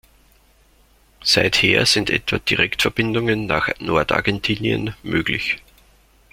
Seither 1.23 1.85
sind 1.85 2.09
etwa 2.09 2.39
Direktverbindungen 2.39 3.45
nach 3.45 3.69
Nordargentinien 3.79 4.95
möglich. 5.03 5.57